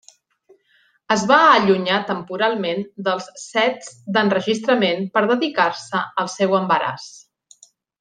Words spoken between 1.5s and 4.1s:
allunyar temporalment dels sets